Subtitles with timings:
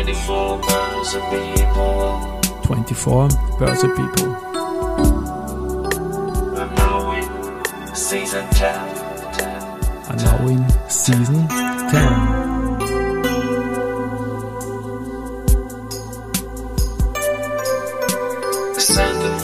[0.00, 2.40] 24 Börse People.
[2.62, 3.28] 24
[3.58, 4.34] Börse People.
[6.56, 7.28] And now in
[7.94, 8.72] season 10.
[10.08, 12.40] And now in season 10.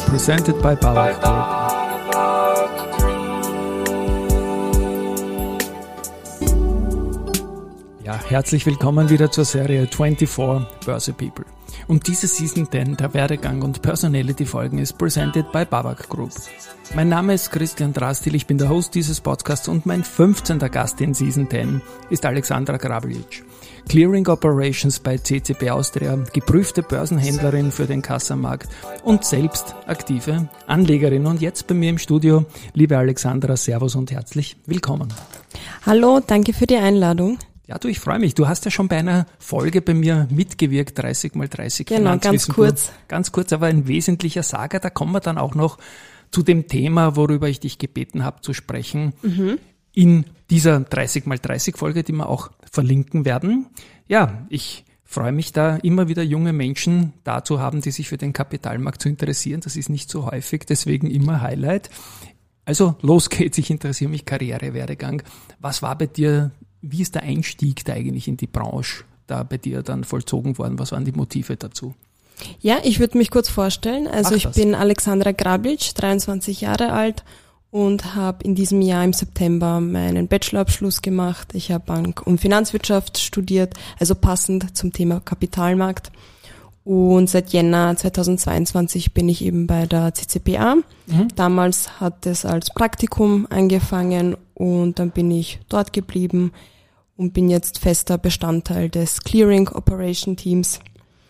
[0.09, 1.56] Presented by by
[8.29, 10.29] herzlich willkommen wieder zur Serie 24
[10.85, 11.45] Börse People.
[11.87, 16.33] Und diese Season 10 der Werdegang und Personality Folgen ist presented by Babak Group.
[16.95, 20.59] Mein Name ist Christian Drastil, ich bin der Host dieses Podcasts und mein 15.
[20.59, 23.45] Gast in Season 10 ist Alexandra Grabelic.
[23.89, 28.69] Clearing Operations bei CCP Austria, geprüfte Börsenhändlerin für den Kassamarkt
[29.05, 31.27] und selbst aktive Anlegerin.
[31.27, 35.13] Und jetzt bei mir im Studio, liebe Alexandra, Servus und herzlich willkommen.
[35.85, 37.39] Hallo, danke für die Einladung.
[37.67, 38.35] Ja, du, ich freue mich.
[38.35, 42.49] Du hast ja schon bei einer Folge bei mir mitgewirkt, 30 mal 30 Genau, ganz
[42.49, 42.93] kurz.
[43.09, 44.79] Ganz kurz, aber ein wesentlicher Sager.
[44.79, 45.79] Da kommen wir dann auch noch
[46.31, 49.15] zu dem Thema, worüber ich dich gebeten habe zu sprechen.
[49.23, 49.59] Mhm.
[49.93, 53.67] In dieser 30 mal 30 Folge, die wir auch verlinken werden.
[54.07, 58.19] Ja, ich freue mich da immer wieder junge Menschen da zu haben, die sich für
[58.19, 59.61] den Kapitalmarkt zu interessieren.
[59.63, 61.91] Das ist nicht so häufig, deswegen immer Highlight.
[62.65, 65.23] Also los geht's, ich interessiere mich Karrierewerdegang.
[65.61, 66.51] Was war bei dir,
[66.91, 70.79] wie ist der Einstieg da eigentlich in die Branche da bei dir dann vollzogen worden?
[70.79, 71.95] Was waren die Motive dazu?
[72.61, 74.07] Ja, ich würde mich kurz vorstellen.
[74.07, 74.57] Also Mach ich das.
[74.57, 77.25] bin Alexandra Grablic, 23 Jahre alt
[77.71, 81.49] und habe in diesem Jahr im September meinen Bachelorabschluss gemacht.
[81.55, 86.11] Ich habe Bank- und Finanzwirtschaft studiert, also passend zum Thema Kapitalmarkt.
[86.85, 90.77] Und seit Jänner 2022 bin ich eben bei der CCPA.
[91.35, 96.53] Damals hat es als Praktikum angefangen und dann bin ich dort geblieben
[97.17, 100.81] und bin jetzt fester Bestandteil des Clearing Operation Teams.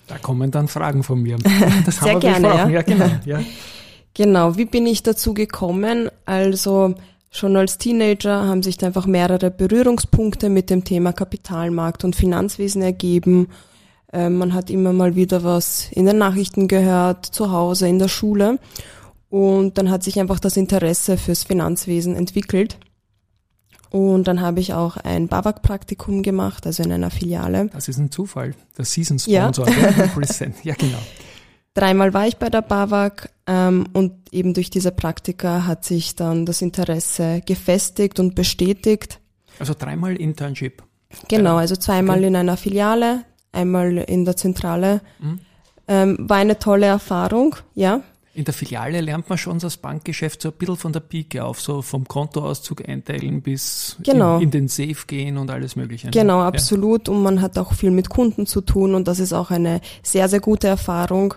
[0.06, 1.37] Da kommen dann Fragen von mir.
[1.84, 2.69] Das Sehr haben wir gerne, ja.
[2.69, 3.11] ja genau.
[3.25, 3.41] Ja.
[4.14, 6.11] Genau, wie bin ich dazu gekommen?
[6.24, 6.95] Also
[7.30, 12.80] schon als Teenager haben sich da einfach mehrere Berührungspunkte mit dem Thema Kapitalmarkt und Finanzwesen
[12.80, 13.48] ergeben.
[14.13, 18.08] Ähm, man hat immer mal wieder was in den Nachrichten gehört, zu Hause, in der
[18.08, 18.58] Schule.
[19.29, 22.79] Und dann hat sich einfach das Interesse fürs Finanzwesen entwickelt.
[23.91, 27.69] Und dann habe ich auch ein BAWAG-Praktikum gemacht, also in einer Filiale.
[27.73, 28.55] Das ist ein Zufall.
[28.77, 29.19] Der Season.
[29.19, 29.69] Sponsor.
[29.69, 30.02] Ja.
[30.63, 30.98] Ja, genau.
[31.74, 36.47] Dreimal war ich bei der BAWAG ähm, und eben durch diese Praktika hat sich dann
[36.47, 39.20] das Interesse gefestigt und bestätigt.
[39.58, 40.83] Also dreimal Internship.
[41.29, 45.01] Genau, also zweimal in einer Filiale, einmal in der Zentrale.
[45.89, 48.01] Ähm, war eine tolle Erfahrung, ja.
[48.36, 51.61] In der Filiale lernt man schon das Bankgeschäft so ein bisschen von der Pike auf,
[51.61, 54.36] so vom Kontoauszug einteilen bis Genau.
[54.36, 56.08] in, in den Safe gehen und alles Mögliche.
[56.08, 56.11] ne?
[56.11, 56.48] Genau, Ja.
[56.48, 57.08] absolut.
[57.08, 60.29] Und man hat auch viel mit Kunden zu tun und das ist auch eine sehr,
[60.29, 61.35] sehr gute Erfahrung.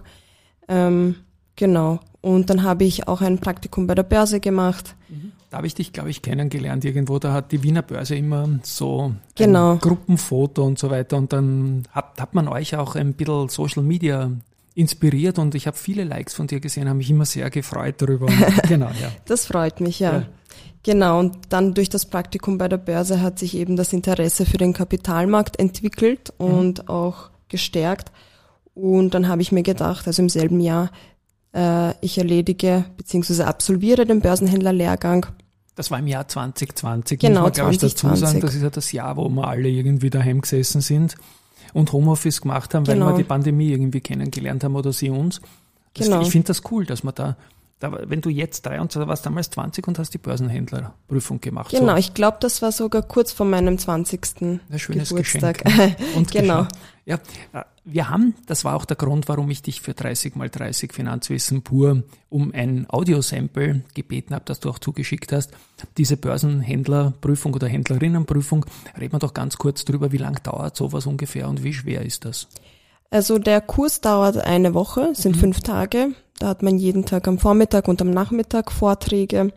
[0.68, 1.16] Ähm,
[1.56, 2.00] genau.
[2.22, 4.96] Und dann habe ich auch ein Praktikum bei der Börse gemacht.
[5.50, 7.18] Da habe ich dich, glaube ich, kennengelernt irgendwo.
[7.18, 9.78] Da hat die Wiener Börse immer so Genau.
[9.78, 11.18] Gruppenfoto und so weiter.
[11.18, 14.30] Und dann hat, hat man euch auch ein bisschen Social Media
[14.80, 18.28] inspiriert und ich habe viele Likes von dir gesehen, habe mich immer sehr gefreut darüber.
[18.28, 19.12] Und, genau, ja.
[19.26, 20.20] Das freut mich, ja.
[20.20, 20.26] Ja.
[20.84, 24.58] Genau, und dann durch das Praktikum bei der Börse hat sich eben das Interesse für
[24.58, 28.12] den Kapitalmarkt entwickelt und auch gestärkt.
[28.74, 30.90] Und dann habe ich mir gedacht, also im selben Jahr,
[31.54, 33.44] äh, ich erledige bzw.
[33.44, 35.26] absolviere den Börsenhändlerlehrgang.
[35.76, 38.18] Das war im Jahr 2020, Genau, muss man, glaube ich, dazu sagen.
[38.18, 38.42] 2020.
[38.42, 41.16] Das ist ja das Jahr, wo wir alle irgendwie daheim gesessen sind
[41.74, 43.10] und Homeoffice gemacht haben, weil Genau.
[43.12, 45.42] wir die Pandemie irgendwie kennengelernt haben oder sie uns.
[45.94, 46.22] Das, Genau.
[46.22, 47.36] Ich finde das cool, dass man da,
[47.80, 51.72] wenn du jetzt 23 warst, damals 20 und hast die Börsenhändlerprüfung gemacht.
[51.72, 51.98] Genau, So.
[51.98, 54.42] ich glaube, das war sogar kurz vor meinem 20.
[54.42, 55.64] Ein schönes Geburtstag.
[55.64, 55.96] Geschenk.
[56.16, 56.64] Und Genau.
[56.64, 56.74] Geschenk.
[57.06, 57.16] Ja,
[57.54, 60.94] äh, wir haben, das war auch der Grund, warum ich dich für 30 mal 30
[60.94, 65.52] Finanzwissen pur um ein Audiosample gebeten habe, das du auch zugeschickt hast.
[65.98, 68.66] Diese Börsenhändlerprüfung oder Händlerinnenprüfung,
[69.00, 72.26] reden wir doch ganz kurz drüber, wie lang dauert sowas ungefähr und wie schwer ist
[72.26, 72.48] das?
[73.10, 76.10] Also der Kurs dauert eine Woche, sind fünf Tage.
[76.40, 79.52] Da hat man jeden Tag am Vormittag und am Nachmittag Vorträge.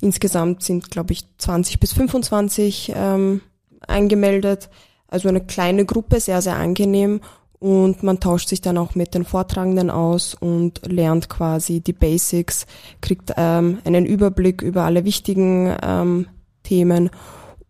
[0.00, 3.40] Insgesamt sind, glaube ich, 20 bis 25 ähm,
[3.86, 4.68] angemeldet.
[5.08, 7.20] Also eine kleine Gruppe, sehr, sehr angenehm.
[7.58, 12.66] Und man tauscht sich dann auch mit den Vortragenden aus und lernt quasi die Basics,
[13.00, 16.26] kriegt ähm, einen Überblick über alle wichtigen ähm,
[16.62, 17.10] Themen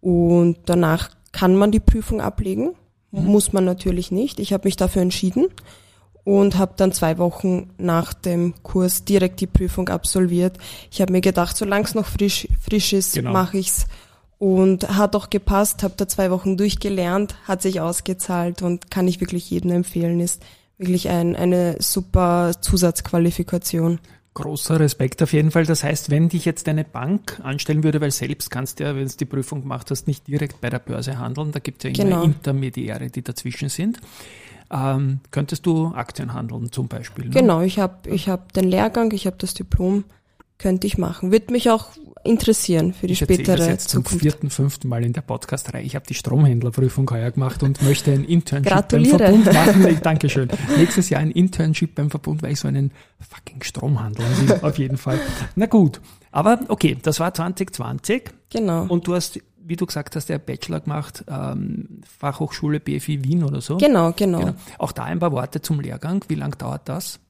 [0.00, 2.74] und danach kann man die Prüfung ablegen.
[3.10, 4.38] Muss man natürlich nicht.
[4.38, 5.48] Ich habe mich dafür entschieden
[6.24, 10.58] und habe dann zwei Wochen nach dem Kurs direkt die Prüfung absolviert.
[10.90, 13.32] Ich habe mir gedacht, solange es noch frisch, frisch ist, Genau.
[13.32, 13.86] mache ich's
[14.38, 19.20] Und hat auch gepasst, habe da zwei Wochen durchgelernt, hat sich ausgezahlt und kann ich
[19.20, 20.42] wirklich jedem empfehlen, ist
[20.78, 23.98] wirklich ein, eine super Zusatzqualifikation.
[24.32, 25.66] Großer Respekt auf jeden Fall.
[25.66, 29.08] Das heißt, wenn dich jetzt eine Bank anstellen würde, weil selbst kannst du ja, wenn
[29.08, 32.04] du die Prüfung gemacht hast, nicht direkt bei der Börse handeln, da gibt es ja
[32.04, 32.24] immer Genau.
[32.24, 33.98] Intermediäre, die dazwischen sind.
[34.72, 37.24] Ähm, könntest du Aktien handeln zum Beispiel?
[37.26, 37.30] Ne?
[37.30, 40.04] Genau, ich habe ich hab den Lehrgang, ich habe das Diplom,
[40.58, 41.32] könnte ich machen.
[41.32, 41.88] Würde mich auch
[42.22, 44.22] interessieren für die Ich erzähle das spätere jetzt zum Zukunft.
[44.22, 45.82] vierten, fünften Mal in der Podcast-Reihe.
[45.82, 49.16] Ich habe die Stromhändlerprüfung heuer gemacht und möchte ein Internship Gratuliere.
[49.18, 49.82] beim Verbund machen.
[49.82, 50.48] Nee, Dankeschön.
[50.76, 54.98] Nächstes Jahr ein Internship beim Verbund, weil ich so einen fucking Stromhandler will, auf jeden
[54.98, 55.18] Fall.
[55.56, 56.00] Na gut.
[56.30, 58.84] Aber okay, das war 2020 Genau.
[58.88, 59.40] und du hast,
[59.70, 63.78] wie du gesagt hast, der Bachelor gemacht, ähm, Fachhochschule BFI Wien oder so.
[63.78, 64.40] genau, genau.
[64.40, 64.54] Genau.
[64.78, 66.24] Auch da ein paar Worte zum Lehrgang.
[66.28, 67.20] Wie lang dauert das?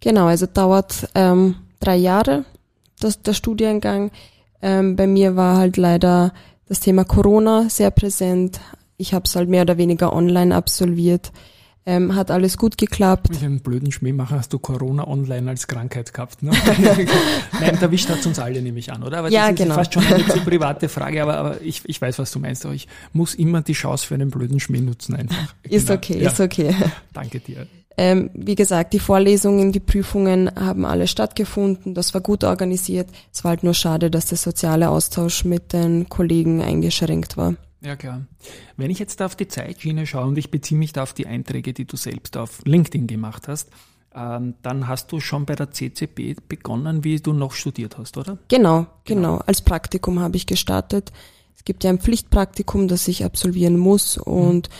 [0.00, 2.44] Genau, also dauert ähm, drei Jahre
[3.00, 4.10] das, der Studiengang.
[4.62, 6.32] Ähm, bei mir war halt leider
[6.66, 8.60] das Thema Corona sehr präsent.
[8.96, 11.32] Ich habe es halt mehr oder weniger online absolviert.
[11.86, 13.28] Ähm, hat alles gut geklappt.
[13.30, 16.42] Ich einen blöden Schmäh mache, hast du Corona online als Krankheit gehabt.
[16.42, 16.50] Ne?
[17.60, 19.18] Nein, erwischt hat uns alle, nehme ich an, oder?
[19.18, 19.74] Aber Ja, das ist genau.
[19.74, 22.64] fast schon eine zu private Frage, aber, aber ich, ich weiß, was du meinst.
[22.64, 25.54] Aber ich muss immer die Chance für einen blöden Schmäh nutzen einfach.
[25.62, 25.98] Ist Genau.
[25.98, 26.74] okay, ja, ist okay.
[27.12, 27.66] Danke dir.
[27.96, 31.94] Ähm, wie gesagt, die Vorlesungen, die Prüfungen haben alle stattgefunden.
[31.94, 33.08] Das war gut organisiert.
[33.32, 37.54] Es war halt nur schade, dass der soziale Austausch mit den Kollegen eingeschränkt war.
[37.84, 38.22] Ja, klar.
[38.76, 41.74] Wenn ich jetzt auf die Zeitschiene schaue und ich beziehe mich da auf die Einträge,
[41.74, 43.70] die du selbst auf LinkedIn gemacht hast,
[44.14, 48.38] ähm, dann hast du schon bei der CCB begonnen, wie du noch studiert hast, oder?
[48.48, 49.38] Genau, genau.
[49.38, 51.12] Als Praktikum habe ich gestartet.
[51.56, 54.70] Es gibt ja ein Pflichtpraktikum, das ich absolvieren muss und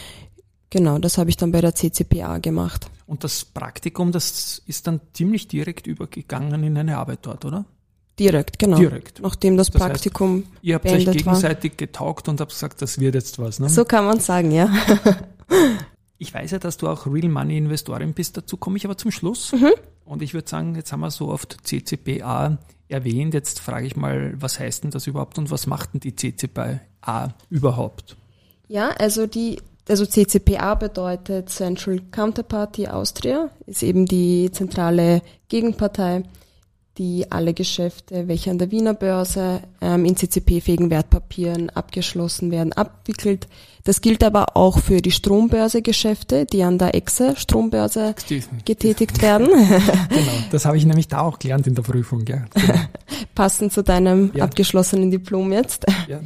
[0.70, 2.90] genau, das habe ich dann bei der CCPA gemacht.
[3.06, 7.66] Und das Praktikum, das ist dann ziemlich direkt übergegangen in eine Arbeit dort, oder?
[8.18, 8.78] Direkt, genau.
[8.78, 9.20] Direkt.
[9.20, 11.34] Nachdem das, Das heißt, Praktikum Ihr habt euch beendet war.
[11.34, 13.58] gegenseitig getaugt und habt gesagt, das wird jetzt was.
[13.58, 13.68] Ne?
[13.68, 14.72] So kann man sagen, ja.
[16.16, 19.10] Ich weiß ja, dass du auch Real Money Investorin bist, dazu komme ich aber zum
[19.10, 19.52] Schluss.
[19.52, 19.72] Mhm.
[20.04, 22.56] Und ich würde sagen, jetzt haben wir so oft CCPA
[22.88, 26.14] erwähnt, jetzt frage ich mal, was heißt denn das überhaupt und was macht denn die
[26.14, 28.16] CCPA überhaupt?
[28.68, 36.22] Ja, also die, also CCPA bedeutet Central Counterparty Austria, ist eben die zentrale Gegenpartei,
[36.98, 43.48] die alle Geschäfte, welche an der Wiener Börse ähm, in CCP-fähigen Wertpapieren abgeschlossen werden, abwickelt.
[43.82, 48.14] Das gilt aber auch für die Strombörsegeschäfte, die an der EXE Strombörse
[48.64, 52.24] getätigt werden, Genau, das habe ich nämlich da auch gelernt in der Prüfung.
[52.26, 52.74] Ja, genau.
[53.34, 54.44] passend zu deinem Ja.
[54.44, 55.86] abgeschlossenen Diplom jetzt.
[56.08, 56.20] ja.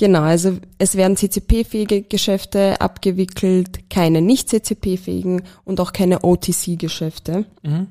[0.00, 7.46] Genau, also es werden CCP-fähige Geschäfte abgewickelt, keine nicht CCP-fähigen und auch keine OTC-Geschäfte.
[7.64, 7.88] Mhm.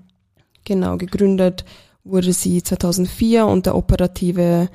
[0.63, 1.65] Genau, gegründet
[2.09, 4.69] wurde sie 2004 und der operative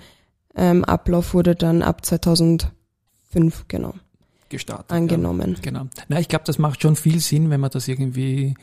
[0.55, 2.71] ähm, Ablauf wurde dann ab 2005
[3.69, 3.95] genau
[4.49, 4.93] gestartet.
[4.93, 5.55] angenommen.
[5.57, 5.87] Ja, genau.
[6.09, 8.55] Na, ich glaube, das macht schon viel Sinn, wenn man das irgendwie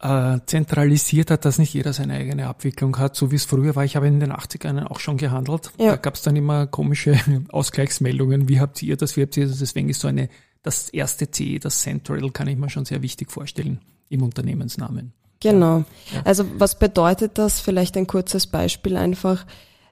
[0.00, 3.84] äh, zentralisiert hat, dass nicht jeder seine eigene Abwicklung hat, so wie es früher war.
[3.84, 5.72] Ich habe in den 80ern auch schon gehandelt.
[5.78, 5.90] Ja.
[5.92, 7.18] Da gab es dann immer komische
[7.48, 8.48] Ausgleichsmeldungen.
[8.48, 9.58] Wie habt ihr das, wie habt ihr das?
[9.58, 10.28] Deswegen ist so eine,
[10.62, 15.12] das erste C, das Central, kann ich mir schon sehr wichtig vorstellen im Unternehmensnamen.
[15.40, 15.84] Genau.
[16.12, 16.22] Ja.
[16.24, 17.60] Also was bedeutet das?
[17.60, 19.46] Vielleicht ein kurzes Beispiel einfach.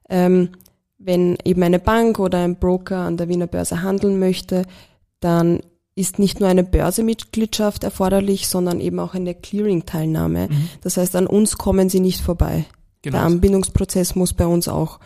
[0.08, 0.50] Ähm,
[0.98, 4.64] wenn eben eine Bank oder ein Broker an der Wiener Börse handeln möchte,
[5.20, 5.60] dann
[5.94, 10.48] ist nicht nur eine Börsemitgliedschaft erforderlich, sondern eben auch eine Clearing-Teilnahme.
[10.80, 12.66] Das heißt, an uns kommen sie nicht vorbei.
[13.04, 13.24] Der Genau.
[13.24, 15.00] Anbindungsprozess muss bei uns auch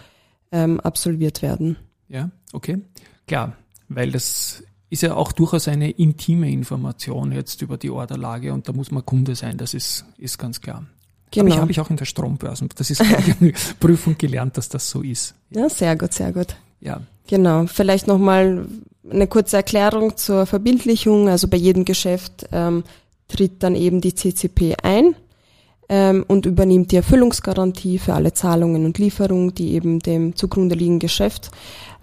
[0.50, 1.76] ähm, absolviert werden.
[2.08, 2.78] Ja, okay.
[3.26, 3.56] Klar,
[3.88, 8.72] weil das ist ja auch durchaus eine intime Information jetzt über die Orderlage und da
[8.72, 10.84] muss man Kunde sein, das ist, ist ganz klar.
[11.30, 11.46] Genau.
[11.46, 14.90] Aber ich habe ich auch in der Strombörsen, das ist eine Prüfung gelernt, dass das
[14.90, 15.34] so ist.
[15.50, 16.56] Ja, sehr gut, sehr gut.
[16.80, 17.66] Ja, Genau.
[17.66, 18.66] Vielleicht nochmal
[19.10, 21.28] eine kurze Erklärung zur Verbindlichung.
[21.28, 22.84] Also bei jedem Geschäft ähm,
[23.28, 25.14] tritt dann eben die CCP ein
[25.88, 31.00] ähm, und übernimmt die Erfüllungsgarantie für alle Zahlungen und Lieferungen, die eben dem zugrunde liegenden
[31.00, 31.50] Geschäft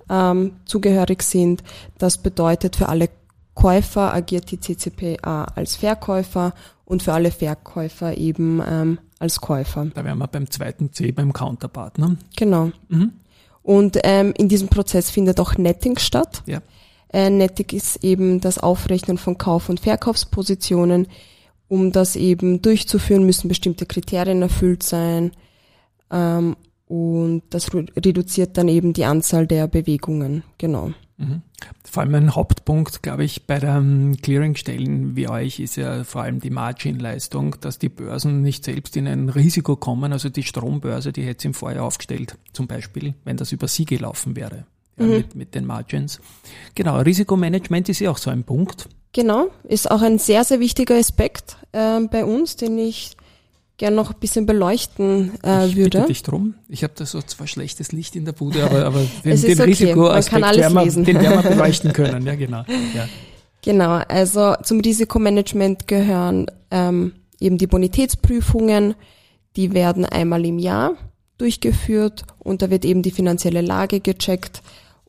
[0.10, 1.63] ähm, zugehörig sind.
[1.98, 3.10] Das bedeutet, für alle
[3.54, 6.54] Käufer agiert die CCPA als Verkäufer
[6.86, 9.86] und für alle Verkäufer eben ähm, als Käufer.
[9.94, 11.98] da wären wir beim zweiten C, beim Counterpart.
[11.98, 12.18] Ne?
[12.38, 12.72] Genau.
[12.88, 13.12] Mhm.
[13.62, 16.42] Und ähm, in diesem Prozess findet auch Netting statt.
[16.46, 16.62] Ja.
[17.12, 21.08] Äh, Netting ist eben das Aufrechnen von Kauf- und Verkaufspositionen.
[21.68, 25.32] Um das eben durchzuführen, müssen bestimmte Kriterien erfüllt sein.
[26.10, 26.56] Ähm,
[26.89, 30.43] und das reduziert dann eben die Anzahl der Bewegungen.
[30.58, 30.91] Genau.
[31.17, 31.43] Mhm.
[31.86, 36.39] Vor allem ein Hauptpunkt, glaube ich, bei den Clearingstellen wie euch ist ja vor allem
[36.39, 40.13] die Margin-Leistung, dass die Börsen nicht selbst in ein Risiko kommen.
[40.13, 43.86] Also die Strombörse, die hätte es im Vorjahr aufgestellt, zum Beispiel, wenn das über sie
[43.86, 44.65] gelaufen wäre.
[44.98, 46.22] ja, mit, mit den Margins.
[46.74, 48.89] Genau, Risikomanagement ist ja auch so ein Punkt.
[49.13, 53.15] Genau, ist auch ein sehr, sehr wichtiger Aspekt äh, bei uns, den ich
[53.79, 55.98] gern noch ein bisschen beleuchten äh, ich würde.
[55.98, 56.53] bitte dich drum.
[56.67, 59.63] Ich habe da so zwar schlechtes Licht in der Bude, aber, aber den, den okay,
[59.63, 61.05] Risikoaspekt man kann alles werden wir, lesen.
[61.05, 62.25] den werden wir beleuchten können.
[62.25, 62.63] Ja, genau.
[62.93, 63.07] Ja.
[63.63, 68.95] Genau, also zum Risikomanagement gehören ähm, eben die Bonitätsprüfungen,
[69.55, 70.93] die werden einmal im Jahr
[71.38, 74.62] durchgeführt und da wird eben die finanzielle Lage gecheckt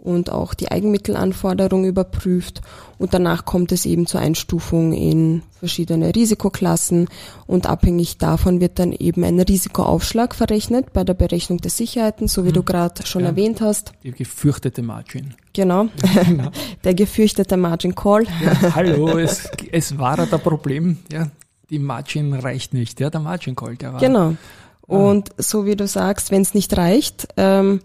[0.03, 2.63] und auch die Eigenmittelanforderung überprüft
[2.99, 7.09] und danach kommt es eben zur Einstufung in verschiedene Risikoklassen
[7.47, 12.47] und abhängig davon wird dann eben ein Risikoaufschlag verrechnet bei der Berechnung der Sicherheiten, so
[12.47, 13.29] wie du gerade schon Ja.
[13.29, 13.93] erwähnt hast.
[14.03, 15.35] Die gefürchtete Margin.
[15.53, 15.89] Genau,
[16.27, 16.51] Genau.
[16.85, 18.25] der gefürchtete Margin Call.
[18.43, 20.99] Ja, hallo, es, es war da das Problem.
[21.13, 21.31] Ja,
[21.69, 23.01] die Margin reicht nicht.
[23.01, 24.01] Ja, der Margin Call, der war.
[24.01, 24.35] Genau.
[24.83, 27.81] Und so wie du sagst, wenn es nicht reicht, ähm,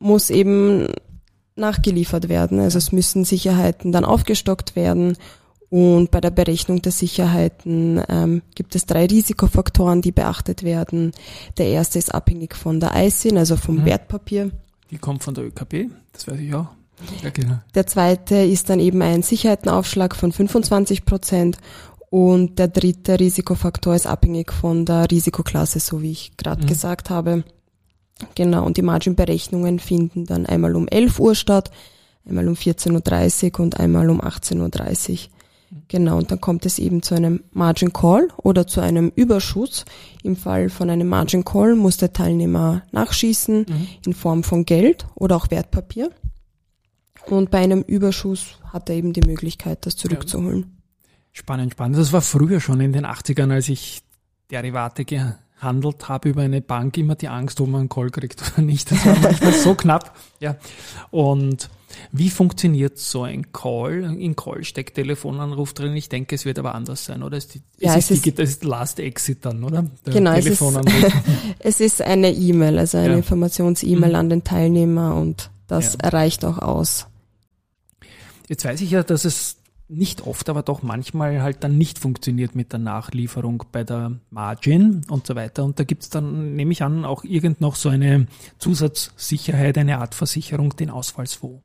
[0.00, 0.88] muss eben
[1.58, 2.60] nachgeliefert werden.
[2.60, 5.16] Also es müssen Sicherheiten dann aufgestockt werden.
[5.70, 11.12] Und bei der Berechnung der Sicherheiten ähm, gibt es drei Risikofaktoren, die beachtet werden.
[11.58, 14.50] Der erste ist abhängig von der ISIN, also vom Wertpapier.
[14.90, 16.68] Die kommt von der ÖKB, das weiß ich auch.
[17.22, 17.58] Ja, genau.
[17.74, 21.58] Der zweite ist dann eben ein Sicherheitenaufschlag von 25 Prozent.
[22.10, 27.44] Und der dritte Risikofaktor ist abhängig von der Risikoklasse, so wie ich gerade gesagt habe.
[28.34, 31.70] Genau, und die Margin-Berechnungen finden dann einmal um 11 Uhr statt,
[32.26, 35.18] einmal um 14.30 Uhr und einmal um 18.30 Uhr.
[35.88, 39.84] Genau, und dann kommt es eben zu einem Margin Call oder zu einem Überschuss.
[40.22, 43.66] Im Fall von einem Margin Call muss der Teilnehmer nachschießen
[44.06, 46.10] in Form von Geld oder auch Wertpapier.
[47.26, 50.78] Und bei einem Überschuss hat er eben die Möglichkeit, das zurückzuholen.
[51.32, 51.98] Spannend, spannend.
[51.98, 54.02] Das war früher schon in den 80ern, als ich
[54.50, 55.04] Derivate
[55.60, 58.90] gehandelt habe über eine Bank, immer die Angst, ob man einen Call kriegt oder nicht.
[58.90, 60.16] Das war manchmal so knapp.
[60.40, 60.56] Ja.
[61.10, 61.68] Und
[62.12, 64.16] wie funktioniert so ein Call?
[64.20, 65.96] In Call steckt Telefonanruf drin.
[65.96, 67.36] Ich denke, es wird aber anders sein, oder?
[67.36, 69.84] Es ist, die, Ja, es es ist, die, ist- das ist Last Exit dann, oder?
[70.06, 71.12] Der Genau, es ist- Telefonanruf.
[71.58, 73.14] Es ist eine E-Mail, also eine Ja.
[73.16, 74.14] Informations-E-Mail Mhm.
[74.16, 76.10] an den Teilnehmer und das Ja.
[76.10, 77.06] reicht auch aus.
[78.48, 79.56] Jetzt weiß ich ja, dass es
[79.88, 85.02] nicht oft, aber doch manchmal halt dann nicht funktioniert mit der Nachlieferung bei der Margin
[85.08, 85.64] und so weiter.
[85.64, 88.26] Und da gibt's dann, nehme ich an, auch irgend noch so eine
[88.58, 91.62] Zusatzsicherheit, eine Art Versicherung, den Ausfallsfonds.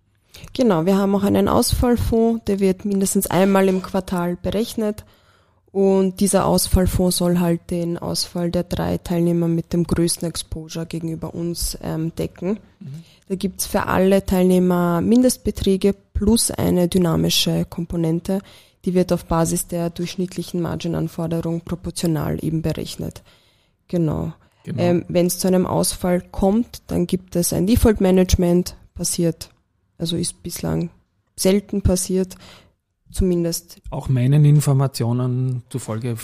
[0.53, 5.05] Genau, wir haben auch einen Ausfallfonds, der wird mindestens einmal im Quartal berechnet.
[5.71, 11.33] Und dieser Ausfallfonds soll halt den Ausfall der drei Teilnehmer mit dem größten Exposure gegenüber
[11.33, 12.59] uns ähm, decken.
[13.27, 18.39] Da gibt's für alle Teilnehmer Mindestbeträge plus eine dynamische Komponente.
[18.85, 23.23] Die wird auf Basis der durchschnittlichen Marginanforderung proportional eben berechnet.
[23.89, 24.31] Genau.
[24.63, 24.81] Genau.
[24.81, 29.49] Ähm, Wenn es zu einem Ausfall kommt, dann gibt es ein Default-Management, passiert,
[29.97, 30.91] also ist bislang
[31.35, 32.35] selten passiert,
[33.11, 36.15] zumindest Auch meinen Informationen zufolge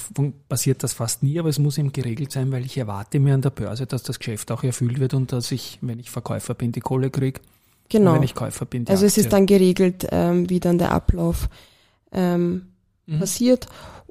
[0.47, 3.41] passiert das fast nie, aber es muss eben geregelt sein, weil ich erwarte mir an
[3.41, 6.71] der Börse, dass das Geschäft auch erfüllt wird und dass ich, wenn ich Verkäufer bin,
[6.71, 7.41] die Kohle kriege.
[7.89, 8.11] Genau.
[8.11, 9.23] Und wenn ich Käufer bin, Also es Aktie.
[9.23, 11.49] ist dann geregelt, ähm, wie dann der Ablauf
[12.11, 12.67] ähm,
[13.05, 13.19] Mhm.
[13.19, 13.67] passiert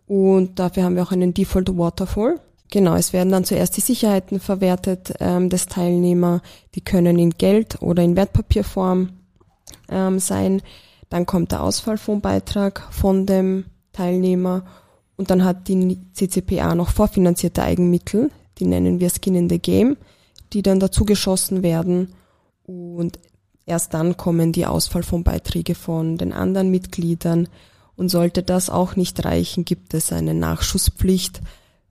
[0.06, 2.40] und dafür haben wir auch einen Default Waterfall.
[2.70, 6.42] Genau, es werden dann zuerst die Sicherheiten verwertet ähm, des Teilnehmer,
[6.75, 9.11] die können in Geld oder in Wertpapierform
[9.88, 10.62] ähm, sein.
[11.11, 14.64] Dann kommt der Ausfallfondsbeitrag von dem Teilnehmer
[15.16, 19.97] und dann hat die CCPA noch vorfinanzierte Eigenmittel, die nennen wir Skin in the Game,
[20.52, 22.12] die dann dazu geschossen werden
[22.66, 23.18] und
[23.69, 27.49] erst dann kommen die Ausfallfondsbeiträge von den anderen Mitgliedern
[27.97, 31.41] und sollte das auch nicht reichen, gibt es eine Nachschusspflicht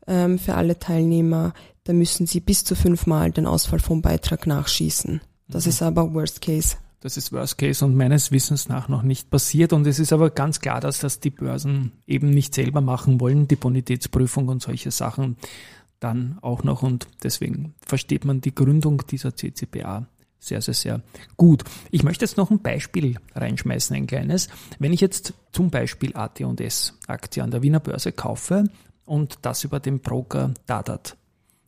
[0.08, 1.54] ähm, für alle Teilnehmer.
[1.84, 5.22] Da müssen sie bis zu fünfmal den Ausfallfondsbeitrag nachschießen.
[5.48, 6.76] Das ist aber Worst Case.
[7.00, 9.72] Das ist Worst Case und meines Wissens nach noch nicht passiert.
[9.72, 13.48] Und es ist aber ganz klar, dass das die Börsen eben nicht selber machen wollen,
[13.48, 15.38] die Bonitätsprüfung und solche Sachen
[16.00, 16.84] dann auch noch.
[16.84, 20.08] Und deswegen versteht man die Gründung dieser CCPA
[20.40, 21.02] sehr, sehr, sehr
[21.36, 21.64] gut.
[21.92, 24.50] Ich möchte jetzt noch ein Beispiel reinschmeißen, ein kleines.
[24.80, 28.66] Wenn ich jetzt zum Beispiel AT&S Aktie an der Wiener Börse kaufe
[29.06, 31.18] und das über den Broker Dadat,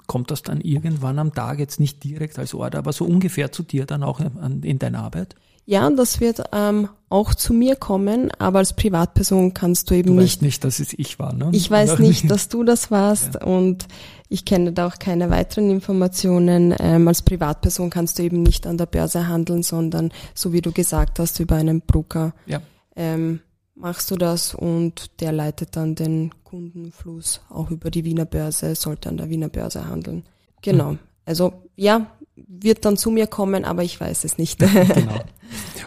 [0.07, 3.63] kommt das dann irgendwann am Tag, jetzt nicht direkt als Order, aber so ungefähr zu
[3.63, 5.35] dir dann auch in deiner Arbeit?
[5.65, 10.21] Ja, das wird ähm, auch zu mir kommen, aber als Privatperson kannst du eben Du
[10.21, 11.49] nicht nicht, dass es ich war, ne?
[11.51, 13.87] Ich weiß nicht, dass du das warst und
[14.29, 16.75] ich kenne da auch keine weiteren Informationen.
[16.79, 20.71] Ähm, als Privatperson kannst du eben nicht an der Börse handeln, sondern so wie du
[20.71, 22.61] gesagt hast, über einen Broker Ja,
[22.95, 23.41] ähm,
[23.75, 29.09] machst du das und der leitet dann den Kundenfluss auch über die Wiener Börse, sollte
[29.09, 30.23] an der Wiener Börse handeln.
[30.61, 30.97] Genau.
[31.25, 32.07] Also ja,
[32.47, 34.59] wird dann zu mir kommen, aber ich weiß es nicht.
[34.59, 35.23] genau.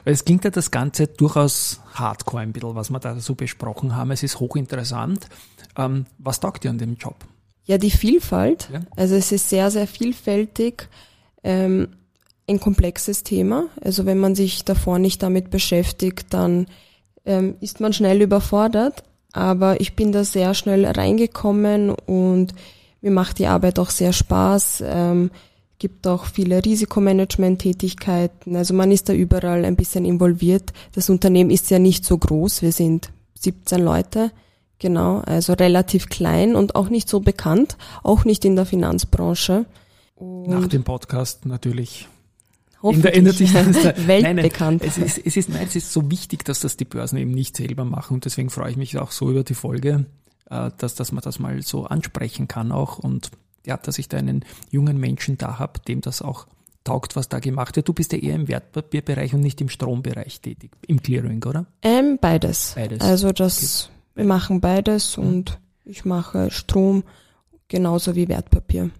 [0.04, 4.10] Es klingt ja das Ganze durchaus hardcore ein bisschen, was wir da so besprochen haben.
[4.10, 5.28] Es ist hochinteressant.
[5.76, 7.16] Ähm, was taugt dir an dem Job?
[7.64, 8.68] Ja, die Vielfalt.
[8.72, 8.80] Ja.
[8.96, 10.88] Also es ist sehr, sehr vielfältig.
[11.44, 11.88] Ähm,
[12.48, 13.66] ein komplexes Thema.
[13.80, 16.66] Also wenn man sich davor nicht damit beschäftigt, dann
[17.24, 19.04] ähm, ist man schnell überfordert.
[19.32, 22.54] Aber ich bin da sehr schnell reingekommen und
[23.00, 24.82] mir macht die Arbeit auch sehr Spaß.
[24.86, 25.30] Ähm,
[25.82, 28.54] gibt auch viele Risikomanagement-Tätigkeiten.
[28.54, 30.72] Also man ist da überall ein bisschen involviert.
[30.92, 32.62] Das Unternehmen ist ja nicht so groß.
[32.62, 33.10] Wir sind
[33.40, 34.30] 17 Leute.
[34.78, 39.66] Genau, also relativ klein und auch nicht so bekannt, auch nicht in der Finanzbranche.
[40.14, 42.06] Und Nach dem Podcast natürlich
[42.80, 43.66] hoffentlich ändert sich das.
[44.06, 44.82] weltbekannt.
[44.84, 47.18] Nein, nein, es, ist, es, ist, nein, es ist so wichtig, dass das die Börsen
[47.18, 50.06] eben nicht selber machen und deswegen freue ich mich auch so über die Folge,
[50.48, 53.32] äh, dass, dass man das mal so ansprechen kann auch und
[53.66, 56.46] ja, dass ich da einen jungen Menschen da habe, dem das auch
[56.84, 57.88] taugt, was da gemacht wird.
[57.88, 61.66] Du bist ja eher im Wertpapierbereich und nicht im Strombereich tätig, im Clearing, oder?
[61.82, 62.72] Ähm, beides.
[62.74, 63.00] Beides.
[63.00, 67.04] Also das, wir machen beides und ich mache Strom
[67.68, 68.90] genauso wie Wertpapier.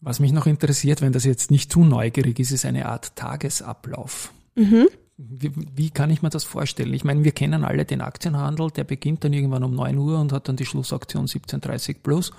[0.00, 4.32] Was mich noch interessiert, wenn das jetzt nicht zu neugierig ist, ist eine Art Tagesablauf.
[4.54, 4.88] Mhm.
[5.16, 6.92] Wie, wie kann ich mir das vorstellen?
[6.92, 10.32] Ich meine, wir kennen alle den Aktienhandel, der beginnt dann irgendwann um 9 Uhr und
[10.32, 12.32] hat dann die Schlussaktion 17.30 plus.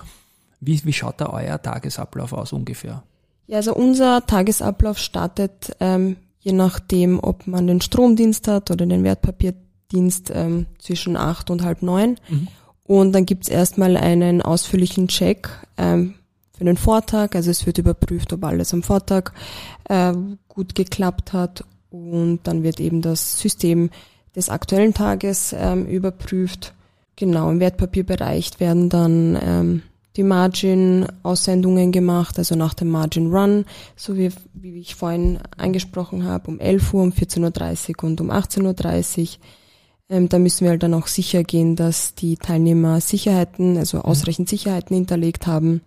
[0.66, 3.04] Wie, wie schaut da euer Tagesablauf aus ungefähr?
[3.48, 9.04] Ja, also unser Tagesablauf startet ähm, je nachdem, ob man den Stromdienst hat oder den
[9.04, 12.18] Wertpapierdienst ähm, zwischen acht und halb neun.
[12.30, 12.48] Mhm.
[12.84, 16.14] Und dann gibt's erstmal einen ausführlichen Check ähm,
[16.56, 17.34] für den Vortag.
[17.34, 19.32] Also es wird überprüft, ob alles am Vortag
[19.90, 20.14] äh,
[20.48, 21.64] gut geklappt hat.
[21.90, 23.90] Und dann wird eben das System
[24.36, 26.76] des aktuellen Tages ähm, überprüft.
[27.16, 29.82] Genau, im Wertpapierbereich werden dann ähm,
[30.16, 36.50] die Margin-Aussendungen gemacht, also nach dem Margin Run, so wie, wie ich vorhin angesprochen habe,
[36.50, 39.28] um 11 Uhr, um 14.30 Uhr und um 18.30 Uhr.
[40.10, 44.50] Ähm, da müssen wir halt dann auch sicher gehen, dass die Teilnehmer Sicherheiten, also ausreichend
[44.50, 45.82] Sicherheiten hinterlegt haben.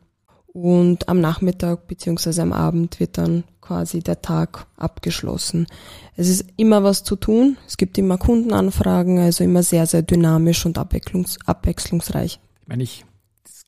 [0.52, 5.66] Und am Nachmittag beziehungsweise am Abend wird dann quasi der Tag abgeschlossen.
[6.16, 7.58] Es ist immer was zu tun.
[7.66, 12.40] Es gibt immer Kundenanfragen, also immer sehr, sehr dynamisch und abwechslungs abwechslungsreich.
[12.62, 13.04] Ich meine, ich,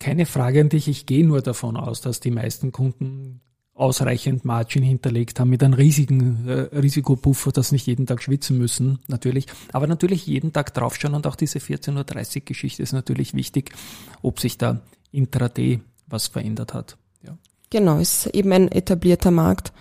[0.01, 0.89] keine Frage an dich.
[0.89, 3.41] Ich gehe nur davon aus, dass die meisten Kunden
[3.75, 8.99] ausreichend Margin hinterlegt haben mit einem riesigen äh, Risikopuffer, dass nicht jeden Tag schwitzen müssen,
[9.07, 9.47] natürlich.
[9.73, 13.73] Aber natürlich jeden Tag draufschauen und auch diese 14.30 Uhr Geschichte ist natürlich wichtig,
[14.21, 14.81] ob sich da
[15.13, 16.99] intraday was verändert hat.
[17.25, 17.39] Ja.
[17.71, 19.73] Genau, es ist eben ein etablierter Markt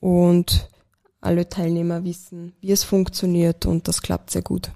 [0.00, 0.68] und
[1.20, 4.70] alle Teilnehmer wissen, wie es funktioniert und das klappt sehr gut.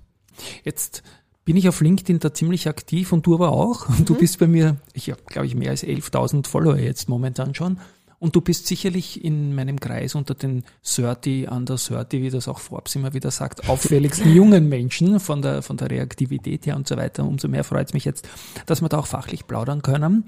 [0.65, 1.03] Jetzt
[1.45, 3.89] bin ich auf LinkedIn da ziemlich aktiv und du aber auch.
[3.99, 7.55] Und du bist bei mir, ich habe, glaube ich, mehr als 11.000 Follower jetzt momentan
[7.55, 7.79] schon.
[8.19, 12.61] Und du bist sicherlich in meinem Kreis unter den 30, under 30, wie das auch
[12.61, 16.97] Forbes immer wieder sagt, auffälligsten jungen Menschen von der, von der Reaktivität her und so
[16.97, 17.25] weiter.
[17.25, 18.29] Umso mehr freut es mich jetzt,
[18.67, 20.25] dass wir da auch fachlich plaudern können.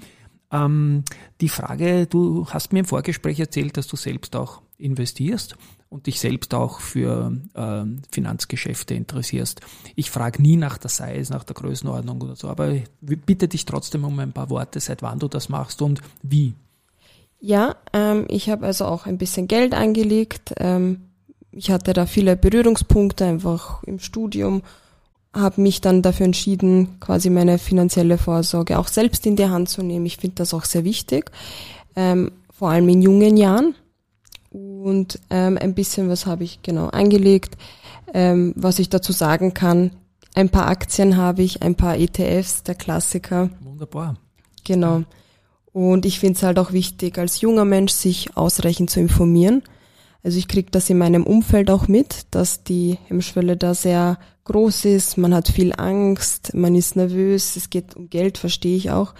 [0.51, 1.03] Ähm,
[1.39, 5.55] die Frage, du hast mir im Vorgespräch erzählt, dass du selbst auch investierst
[5.95, 9.61] und dich selbst auch für ähm, Finanzgeschäfte interessierst.
[9.95, 14.03] Ich frage nie nach der Size, nach der Größenordnung oder so, aber bitte dich trotzdem
[14.03, 16.53] um ein paar Worte, seit wann du das machst und wie.
[17.39, 20.53] Ja, ähm, ich habe also auch ein bisschen Geld angelegt.
[20.57, 20.99] Ähm,
[21.53, 24.63] ich hatte da viele Berührungspunkte einfach im Studium,
[25.33, 29.81] habe mich dann dafür entschieden, quasi meine finanzielle Vorsorge auch selbst in die Hand zu
[29.81, 30.05] nehmen.
[30.05, 31.31] Ich finde das auch sehr wichtig,
[31.95, 33.75] ähm, vor allem in jungen Jahren.
[34.55, 37.57] Und ähm, ein bisschen was habe ich genau angelegt.
[38.13, 39.91] Ähm, was ich dazu sagen kann,
[40.33, 43.49] ein paar Aktien habe ich, ein paar ETFs, der Klassiker.
[43.61, 44.15] Wunderbar.
[44.63, 45.03] Genau.
[45.73, 49.61] Und ich finde es halt auch wichtig, als junger Mensch sich ausreichend zu informieren.
[50.23, 54.85] Also ich kriege das in meinem Umfeld auch mit, dass die Hemmschwelle da sehr groß
[54.85, 55.17] ist.
[55.17, 59.13] Man hat viel Angst, man ist nervös, es geht um Geld, verstehe ich auch.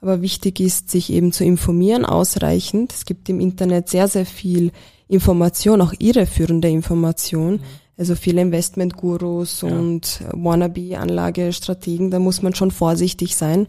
[0.00, 2.92] Aber wichtig ist, sich eben zu informieren, ausreichend.
[2.92, 4.70] Es gibt im Internet sehr, sehr viel
[5.08, 7.60] Information, auch irreführende Information.
[7.96, 9.68] Also viele Investmentgurus Ja.
[9.76, 13.66] und Wannabe-Anlagestrategen, da muss man schon vorsichtig sein.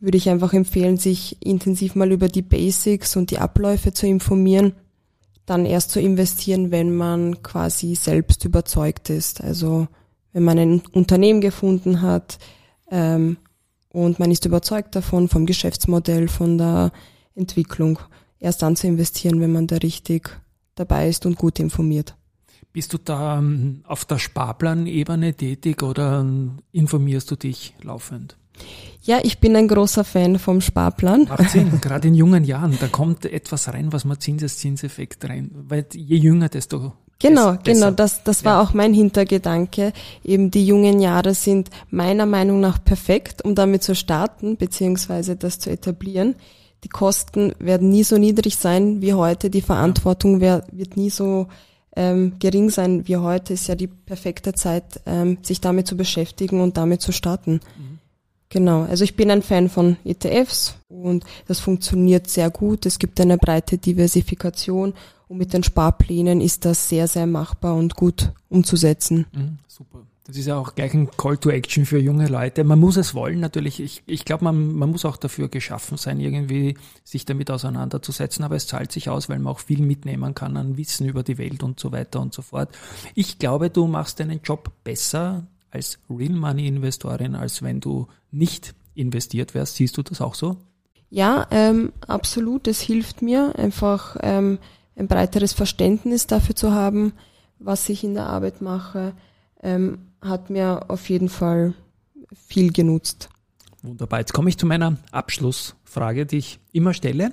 [0.00, 4.72] Würde ich einfach empfehlen, sich intensiv mal über die Basics und die Abläufe zu informieren,
[5.46, 9.40] dann erst zu investieren, wenn man quasi selbst überzeugt ist.
[9.40, 9.86] Also
[10.32, 12.38] wenn man ein Unternehmen gefunden hat
[12.90, 13.36] ähm,
[13.92, 16.92] und man ist überzeugt davon, vom Geschäftsmodell, von der
[17.34, 17.98] Entwicklung,
[18.40, 20.30] erst dann zu investieren, wenn man da richtig
[20.74, 22.16] dabei ist und gut informiert.
[22.72, 28.38] Bist du da ähm, auf der Sparplanebene tätig oder ähm, informierst du dich laufend?
[29.02, 31.24] Ja, ich bin ein großer Fan vom Sparplan.
[31.24, 35.86] Macht Sinn, gerade in jungen Jahren, da kommt etwas rein, was man Zinseszinseffekt rein, weil
[35.92, 38.62] je jünger, desto Genau, bes- genau, das, das war Ja.
[38.62, 39.92] auch mein Hintergedanke.
[40.24, 45.58] Eben die jungen Jahre sind meiner Meinung nach perfekt, um damit zu starten, beziehungsweise das
[45.58, 46.34] zu etablieren.
[46.84, 51.46] Die Kosten werden nie so niedrig sein wie heute, die Verantwortung wird nie so
[51.94, 53.52] ähm, gering sein wie heute.
[53.52, 57.60] Ist ja die perfekte Zeit, ähm, sich damit zu beschäftigen und damit zu starten.
[58.48, 62.84] Genau, also ich bin ein Fan von ETFs und das funktioniert sehr gut.
[62.84, 64.92] Es gibt eine breite Diversifikation
[65.32, 69.26] und mit den Sparplänen ist das sehr, sehr machbar und gut umzusetzen.
[69.32, 70.06] Mhm, super.
[70.24, 72.64] Das ist ja auch gleich ein Call to Action für junge Leute.
[72.64, 73.80] Man muss es wollen, natürlich.
[73.80, 78.44] Ich, ich glaube, man, man muss auch dafür geschaffen sein, irgendwie sich damit auseinanderzusetzen.
[78.44, 81.38] Aber es zahlt sich aus, weil man auch viel mitnehmen kann an Wissen über die
[81.38, 82.68] Welt und so weiter und so fort.
[83.14, 88.74] Ich glaube, du machst deinen Job besser als Real Money Investorin, als wenn du nicht
[88.94, 89.76] investiert wärst.
[89.76, 90.58] Siehst du das auch so?
[91.08, 92.68] Ja, ähm, absolut.
[92.68, 94.58] Es hilft mir einfach ähm,
[94.96, 97.12] ein breiteres Verständnis dafür zu haben,
[97.58, 99.14] was ich in der Arbeit mache.
[99.62, 101.74] Ähm, hat mir auf jeden Fall
[102.34, 103.28] viel genutzt.
[103.82, 104.20] Wunderbar.
[104.20, 107.32] Jetzt komme ich zu meiner Abschlussfrage, die ich immer stelle.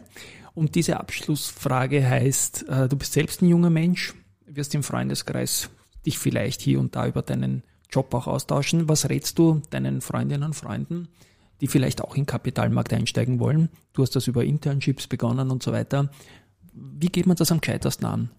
[0.56, 4.14] Und diese Abschlussfrage heißt, äh, du bist selbst ein junger Mensch,
[4.46, 5.70] wirst im Freundeskreis
[6.06, 8.90] dich vielleicht hier und da über deinen Job auch austauschen.
[8.90, 11.08] Was rätst du deinen Freundinnen und Freunden,
[11.62, 13.70] die vielleicht auch in den Kapitalmarkt einsteigen wollen?
[13.94, 16.10] Du hast das über Internships begonnen und so weiter.
[16.74, 18.30] Wie geht man das am gescheitersten an?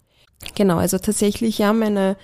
[0.55, 2.17] Genau, also tatsächlich, ja, meine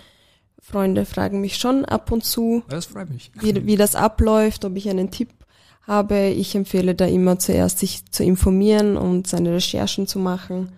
[0.59, 3.31] Freunde fragen mich schon ab und zu, Das freut mich.
[3.39, 5.29] wie, wie das abläuft, ob ich einen Tipp
[5.83, 6.27] habe.
[6.29, 10.71] Ich empfehle da immer zuerst, sich zu informieren und seine Recherchen zu machen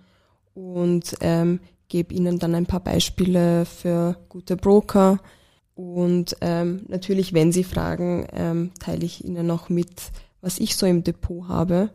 [0.54, 5.20] und ähm, gebe ihnen dann ein paar Beispiele für gute Broker.
[5.76, 10.12] Und ähm, natürlich, wenn sie fragen, ähm, teile ich ihnen noch mit,
[10.42, 11.90] was ich so im Depot habe.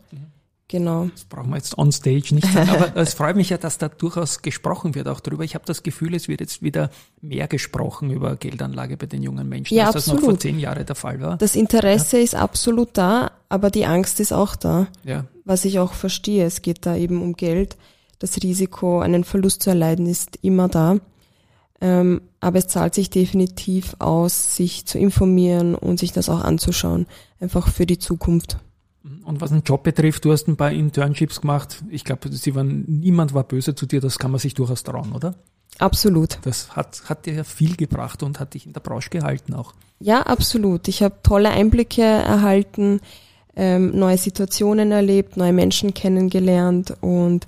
[0.69, 1.09] Genau.
[1.13, 3.89] Das brauchen wir jetzt on stage nicht sagen, aber es freut mich ja, dass da
[3.89, 5.45] durchaus gesprochen wird auch darüber.
[5.45, 9.49] Ich habe das Gefühl, es wird jetzt wieder mehr gesprochen über Geldanlage bei den jungen
[9.49, 10.41] Menschen, Ja, als das noch vor absolut.
[10.41, 11.37] zehn Jahren der Fall war.
[11.37, 14.87] Das Interesse ist absolut da, aber die Angst ist auch da.
[15.05, 16.47] Ja, was ich auch verstehe.
[16.47, 17.77] Es geht da eben um Geld.
[18.19, 20.97] Das Risiko, einen Verlust zu erleiden, ist immer da.
[21.81, 27.07] Ähm, aber es zahlt sich definitiv aus, sich zu informieren und sich das auch anzuschauen.
[27.41, 28.57] Einfach für die Zukunft.
[29.25, 31.83] Und was den Job betrifft, du hast ein paar Internships gemacht.
[31.91, 35.13] Ich glaube, sie waren, niemand war böse zu dir, das kann man sich durchaus trauen,
[35.13, 35.35] oder?
[35.79, 36.39] Absolut.
[36.43, 39.75] Das hat, hat dir ja viel gebracht und hat dich in der Branche gehalten auch.
[40.01, 40.89] Ja, absolut.
[40.89, 43.01] Ich habe tolle Einblicke erhalten,
[43.57, 47.47] ähm, neue Situationen erlebt, neue Menschen kennengelernt und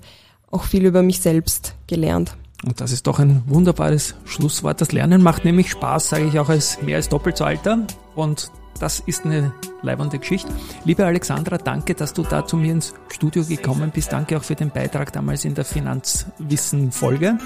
[0.50, 2.36] auch viel über mich selbst gelernt.
[2.64, 4.80] Und das ist doch ein wunderbares Schlusswort.
[4.80, 7.86] Das Lernen macht nämlich Spaß, sage ich auch als mehr als doppelt so alter.
[8.14, 10.52] Und das ist eine leibende Geschichte.
[10.84, 14.12] Liebe Alexandra, danke, dass du da zu mir ins Studio gekommen bist.
[14.12, 17.38] Danke auch für den Beitrag damals in der Finanzwissen-Folge.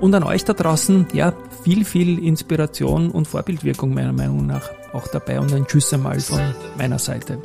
[0.00, 5.06] Und an euch da draußen, ja, viel, viel Inspiration und Vorbildwirkung meiner Meinung nach auch
[5.08, 5.40] dabei.
[5.40, 6.40] Und ein Tschüss einmal von
[6.78, 7.38] meiner Seite.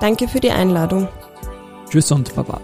[0.00, 1.08] Danke für die Einladung.
[1.90, 2.60] Tschüss und Baba.